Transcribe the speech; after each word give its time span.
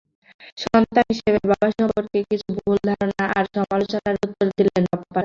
সন্তান 0.63 1.05
হিসেবে 1.11 1.39
বাবা 1.43 1.67
সম্পর্কে 1.77 2.19
কিছু 2.29 2.47
ভুল 2.57 2.77
ধারণা 2.89 3.25
আর 3.37 3.45
সমালোচনার 3.55 4.15
উত্তর 4.25 4.47
দিলেন 4.57 4.83
বাপ্পারাজ। 4.89 5.17